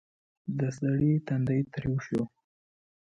[0.59, 2.21] د سړي تندی تريو شو: